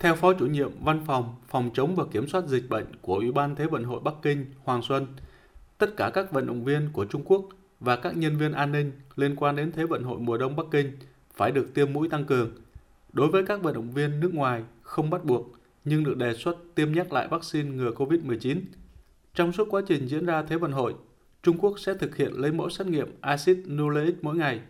Theo 0.00 0.14
Phó 0.14 0.32
chủ 0.32 0.46
nhiệm 0.46 0.70
Văn 0.80 1.02
phòng 1.06 1.34
Phòng 1.48 1.70
chống 1.74 1.96
và 1.96 2.04
Kiểm 2.12 2.28
soát 2.28 2.46
dịch 2.46 2.68
bệnh 2.68 2.86
của 3.00 3.14
Ủy 3.14 3.32
ban 3.32 3.56
Thế 3.56 3.66
vận 3.66 3.84
hội 3.84 4.00
Bắc 4.00 4.14
Kinh 4.22 4.46
Hoàng 4.64 4.82
Xuân, 4.82 5.06
tất 5.78 5.96
cả 5.96 6.10
các 6.14 6.32
vận 6.32 6.46
động 6.46 6.64
viên 6.64 6.88
của 6.92 7.04
Trung 7.04 7.22
Quốc 7.24 7.48
và 7.80 7.96
các 7.96 8.16
nhân 8.16 8.36
viên 8.36 8.52
an 8.52 8.72
ninh 8.72 8.92
liên 9.16 9.36
quan 9.36 9.56
đến 9.56 9.72
Thế 9.72 9.84
vận 9.84 10.02
hội 10.02 10.18
mùa 10.18 10.38
đông 10.38 10.56
Bắc 10.56 10.66
Kinh 10.70 10.92
phải 11.34 11.52
được 11.52 11.74
tiêm 11.74 11.92
mũi 11.92 12.08
tăng 12.08 12.24
cường. 12.24 12.50
Đối 13.12 13.28
với 13.28 13.46
các 13.46 13.62
vận 13.62 13.74
động 13.74 13.90
viên 13.90 14.20
nước 14.20 14.34
ngoài 14.34 14.62
không 14.82 15.10
bắt 15.10 15.24
buộc 15.24 15.52
nhưng 15.84 16.04
được 16.04 16.16
đề 16.16 16.34
xuất 16.34 16.56
tiêm 16.74 16.92
nhắc 16.92 17.12
lại 17.12 17.28
vaccine 17.28 17.70
ngừa 17.70 17.90
COVID-19. 17.90 18.60
Trong 19.34 19.52
suốt 19.52 19.68
quá 19.70 19.82
trình 19.88 20.08
diễn 20.08 20.26
ra 20.26 20.42
Thế 20.42 20.56
vận 20.56 20.72
hội, 20.72 20.94
Trung 21.42 21.58
Quốc 21.58 21.78
sẽ 21.78 21.94
thực 21.94 22.16
hiện 22.16 22.32
lấy 22.32 22.52
mẫu 22.52 22.70
xét 22.70 22.86
nghiệm 22.86 23.08
axit 23.20 23.58
nucleic 23.66 24.24
mỗi 24.24 24.36
ngày. 24.36 24.60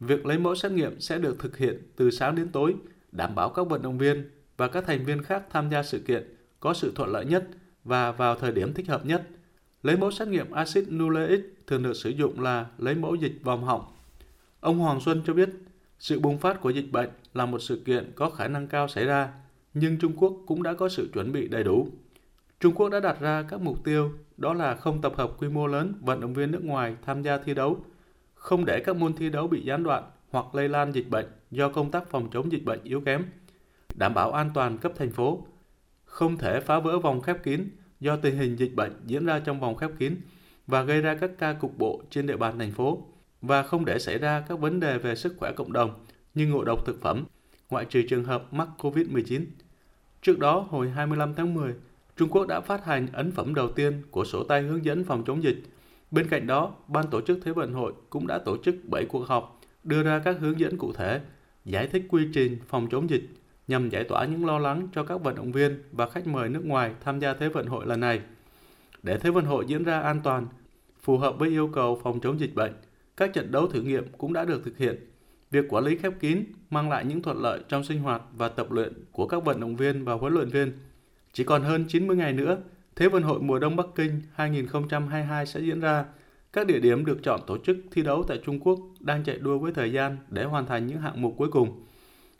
Việc 0.00 0.26
lấy 0.26 0.38
mẫu 0.38 0.54
xét 0.54 0.72
nghiệm 0.72 1.00
sẽ 1.00 1.18
được 1.18 1.38
thực 1.38 1.56
hiện 1.56 1.82
từ 1.96 2.10
sáng 2.10 2.34
đến 2.34 2.48
tối, 2.48 2.74
đảm 3.12 3.34
bảo 3.34 3.50
các 3.50 3.68
vận 3.68 3.82
động 3.82 3.98
viên 3.98 4.30
và 4.56 4.68
các 4.68 4.84
thành 4.86 5.04
viên 5.04 5.22
khác 5.22 5.42
tham 5.50 5.70
gia 5.70 5.82
sự 5.82 5.98
kiện 5.98 6.34
có 6.60 6.74
sự 6.74 6.92
thuận 6.94 7.12
lợi 7.12 7.24
nhất 7.24 7.44
và 7.84 8.12
vào 8.12 8.36
thời 8.36 8.52
điểm 8.52 8.74
thích 8.74 8.88
hợp 8.88 9.06
nhất. 9.06 9.22
Lấy 9.82 9.96
mẫu 9.96 10.10
xét 10.10 10.28
nghiệm 10.28 10.50
axit 10.50 10.92
nucleic 10.92 11.40
thường 11.66 11.82
được 11.82 11.94
sử 11.94 12.10
dụng 12.10 12.40
là 12.40 12.66
lấy 12.78 12.94
mẫu 12.94 13.14
dịch 13.14 13.32
vòng 13.42 13.64
họng. 13.64 13.84
Ông 14.60 14.78
Hoàng 14.78 15.00
Xuân 15.00 15.22
cho 15.26 15.34
biết, 15.34 15.48
sự 15.98 16.20
bùng 16.20 16.38
phát 16.38 16.60
của 16.60 16.70
dịch 16.70 16.92
bệnh 16.92 17.08
là 17.34 17.46
một 17.46 17.58
sự 17.58 17.82
kiện 17.84 18.12
có 18.14 18.30
khả 18.30 18.48
năng 18.48 18.66
cao 18.66 18.88
xảy 18.88 19.06
ra, 19.06 19.28
nhưng 19.74 19.98
Trung 19.98 20.12
Quốc 20.16 20.34
cũng 20.46 20.62
đã 20.62 20.74
có 20.74 20.88
sự 20.88 21.08
chuẩn 21.14 21.32
bị 21.32 21.48
đầy 21.48 21.64
đủ. 21.64 21.88
Trung 22.60 22.74
Quốc 22.74 22.88
đã 22.88 23.00
đặt 23.00 23.20
ra 23.20 23.44
các 23.48 23.60
mục 23.60 23.84
tiêu 23.84 24.12
đó 24.36 24.54
là 24.54 24.74
không 24.74 25.00
tập 25.00 25.12
hợp 25.16 25.30
quy 25.38 25.48
mô 25.48 25.66
lớn 25.66 25.94
vận 26.00 26.20
động 26.20 26.34
viên 26.34 26.50
nước 26.50 26.64
ngoài 26.64 26.96
tham 27.06 27.22
gia 27.22 27.38
thi 27.38 27.54
đấu, 27.54 27.84
không 28.34 28.64
để 28.64 28.82
các 28.84 28.96
môn 28.96 29.12
thi 29.12 29.30
đấu 29.30 29.48
bị 29.48 29.60
gián 29.64 29.82
đoạn 29.82 30.04
hoặc 30.30 30.54
lây 30.54 30.68
lan 30.68 30.92
dịch 30.92 31.10
bệnh 31.10 31.26
do 31.50 31.68
công 31.68 31.90
tác 31.90 32.08
phòng 32.10 32.28
chống 32.32 32.52
dịch 32.52 32.64
bệnh 32.64 32.80
yếu 32.84 33.00
kém, 33.00 33.24
đảm 33.94 34.14
bảo 34.14 34.32
an 34.32 34.50
toàn 34.54 34.78
cấp 34.78 34.92
thành 34.96 35.10
phố, 35.10 35.46
không 36.04 36.36
thể 36.36 36.60
phá 36.60 36.78
vỡ 36.78 36.98
vòng 36.98 37.20
khép 37.20 37.42
kín 37.42 37.68
do 38.00 38.16
tình 38.16 38.36
hình 38.36 38.56
dịch 38.56 38.74
bệnh 38.74 38.92
diễn 39.06 39.26
ra 39.26 39.38
trong 39.38 39.60
vòng 39.60 39.76
khép 39.76 39.90
kín 39.98 40.16
và 40.66 40.82
gây 40.82 41.00
ra 41.00 41.14
các 41.14 41.30
ca 41.38 41.52
cục 41.52 41.78
bộ 41.78 42.02
trên 42.10 42.26
địa 42.26 42.36
bàn 42.36 42.58
thành 42.58 42.72
phố 42.72 43.06
và 43.42 43.62
không 43.62 43.84
để 43.84 43.98
xảy 43.98 44.18
ra 44.18 44.44
các 44.48 44.58
vấn 44.58 44.80
đề 44.80 44.98
về 44.98 45.14
sức 45.14 45.34
khỏe 45.38 45.52
cộng 45.52 45.72
đồng 45.72 46.04
như 46.34 46.46
ngộ 46.46 46.64
độc 46.64 46.86
thực 46.86 47.02
phẩm, 47.02 47.24
ngoại 47.70 47.84
trừ 47.84 48.02
trường 48.08 48.24
hợp 48.24 48.54
mắc 48.54 48.68
COVID-19. 48.78 49.44
Trước 50.22 50.38
đó, 50.38 50.66
hồi 50.70 50.90
25 50.90 51.34
tháng 51.34 51.54
10, 51.54 51.74
Trung 52.16 52.28
Quốc 52.28 52.46
đã 52.46 52.60
phát 52.60 52.84
hành 52.84 53.06
ấn 53.12 53.32
phẩm 53.32 53.54
đầu 53.54 53.70
tiên 53.70 54.02
của 54.10 54.24
sổ 54.24 54.44
tay 54.44 54.62
hướng 54.62 54.84
dẫn 54.84 55.04
phòng 55.04 55.24
chống 55.26 55.42
dịch. 55.42 55.62
Bên 56.10 56.28
cạnh 56.28 56.46
đó, 56.46 56.74
Ban 56.88 57.06
tổ 57.10 57.20
chức 57.20 57.38
Thế 57.44 57.52
vận 57.52 57.72
hội 57.72 57.92
cũng 58.10 58.26
đã 58.26 58.38
tổ 58.38 58.56
chức 58.64 58.74
7 58.84 59.04
cuộc 59.04 59.28
họp 59.28 59.60
đưa 59.84 60.02
ra 60.02 60.18
các 60.24 60.36
hướng 60.40 60.60
dẫn 60.60 60.78
cụ 60.78 60.92
thể, 60.92 61.20
giải 61.64 61.86
thích 61.86 62.06
quy 62.08 62.28
trình 62.32 62.58
phòng 62.68 62.86
chống 62.90 63.10
dịch 63.10 63.24
nhằm 63.68 63.90
giải 63.90 64.04
tỏa 64.04 64.24
những 64.24 64.46
lo 64.46 64.58
lắng 64.58 64.88
cho 64.94 65.04
các 65.04 65.22
vận 65.22 65.34
động 65.34 65.52
viên 65.52 65.82
và 65.92 66.08
khách 66.08 66.26
mời 66.26 66.48
nước 66.48 66.64
ngoài 66.64 66.92
tham 67.00 67.20
gia 67.20 67.34
Thế 67.34 67.48
vận 67.48 67.66
hội 67.66 67.86
lần 67.86 68.00
này. 68.00 68.20
Để 69.02 69.18
Thế 69.18 69.30
vận 69.30 69.44
hội 69.44 69.64
diễn 69.66 69.84
ra 69.84 70.00
an 70.00 70.20
toàn, 70.24 70.46
phù 71.02 71.18
hợp 71.18 71.38
với 71.38 71.48
yêu 71.48 71.70
cầu 71.74 72.00
phòng 72.02 72.20
chống 72.20 72.40
dịch 72.40 72.54
bệnh, 72.54 72.72
các 73.16 73.32
trận 73.32 73.52
đấu 73.52 73.68
thử 73.68 73.82
nghiệm 73.82 74.04
cũng 74.18 74.32
đã 74.32 74.44
được 74.44 74.64
thực 74.64 74.78
hiện. 74.78 74.96
Việc 75.50 75.64
quản 75.68 75.84
lý 75.84 75.96
khép 75.96 76.12
kín 76.20 76.44
mang 76.70 76.90
lại 76.90 77.04
những 77.04 77.22
thuận 77.22 77.42
lợi 77.42 77.60
trong 77.68 77.84
sinh 77.84 77.98
hoạt 77.98 78.22
và 78.36 78.48
tập 78.48 78.72
luyện 78.72 78.92
của 79.12 79.26
các 79.26 79.44
vận 79.44 79.60
động 79.60 79.76
viên 79.76 80.04
và 80.04 80.14
huấn 80.14 80.34
luyện 80.34 80.48
viên. 80.48 80.72
Chỉ 81.32 81.44
còn 81.44 81.62
hơn 81.62 81.84
90 81.88 82.16
ngày 82.16 82.32
nữa, 82.32 82.58
Thế 82.96 83.08
vận 83.08 83.22
hội 83.22 83.40
mùa 83.40 83.58
đông 83.58 83.76
Bắc 83.76 83.86
Kinh 83.94 84.22
2022 84.34 85.46
sẽ 85.46 85.60
diễn 85.60 85.80
ra. 85.80 86.04
Các 86.52 86.66
địa 86.66 86.78
điểm 86.78 87.04
được 87.04 87.22
chọn 87.22 87.40
tổ 87.46 87.58
chức 87.58 87.76
thi 87.90 88.02
đấu 88.02 88.24
tại 88.28 88.40
Trung 88.44 88.60
Quốc 88.60 88.78
đang 89.00 89.24
chạy 89.24 89.38
đua 89.38 89.58
với 89.58 89.72
thời 89.72 89.92
gian 89.92 90.16
để 90.28 90.44
hoàn 90.44 90.66
thành 90.66 90.86
những 90.86 91.00
hạng 91.00 91.22
mục 91.22 91.34
cuối 91.38 91.48
cùng. 91.48 91.84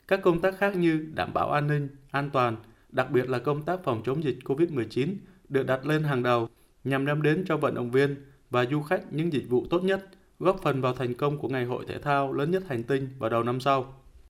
Các 0.07 0.21
công 0.23 0.39
tác 0.39 0.57
khác 0.57 0.75
như 0.75 1.05
đảm 1.13 1.33
bảo 1.33 1.51
an 1.51 1.67
ninh, 1.67 1.87
an 2.11 2.29
toàn, 2.29 2.55
đặc 2.89 3.11
biệt 3.11 3.29
là 3.29 3.39
công 3.39 3.61
tác 3.61 3.79
phòng 3.83 4.01
chống 4.05 4.23
dịch 4.23 4.37
COVID-19 4.43 5.15
được 5.49 5.63
đặt 5.63 5.85
lên 5.85 6.03
hàng 6.03 6.23
đầu 6.23 6.49
nhằm 6.83 7.05
đem 7.05 7.21
đến 7.21 7.43
cho 7.47 7.57
vận 7.57 7.75
động 7.75 7.91
viên 7.91 8.15
và 8.49 8.65
du 8.65 8.81
khách 8.81 9.13
những 9.13 9.33
dịch 9.33 9.49
vụ 9.49 9.65
tốt 9.69 9.83
nhất, 9.83 10.09
góp 10.39 10.59
phần 10.63 10.81
vào 10.81 10.93
thành 10.93 11.13
công 11.13 11.37
của 11.37 11.47
ngày 11.47 11.65
hội 11.65 11.85
thể 11.87 11.99
thao 11.99 12.33
lớn 12.33 12.51
nhất 12.51 12.63
hành 12.67 12.83
tinh 12.83 13.09
vào 13.19 13.29
đầu 13.29 13.43
năm 13.43 13.59
sau. 13.59 13.93